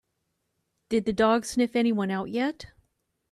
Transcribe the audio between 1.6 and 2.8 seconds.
anyone out yet?